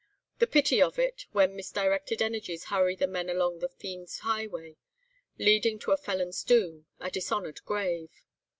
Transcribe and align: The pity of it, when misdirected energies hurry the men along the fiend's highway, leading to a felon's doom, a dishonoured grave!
The 0.39 0.47
pity 0.47 0.81
of 0.81 0.97
it, 0.97 1.27
when 1.31 1.55
misdirected 1.55 2.23
energies 2.23 2.63
hurry 2.73 2.95
the 2.95 3.05
men 3.05 3.29
along 3.29 3.59
the 3.59 3.69
fiend's 3.69 4.17
highway, 4.21 4.77
leading 5.37 5.77
to 5.77 5.91
a 5.91 5.95
felon's 5.97 6.43
doom, 6.43 6.87
a 6.99 7.11
dishonoured 7.11 7.63
grave! 7.65 8.09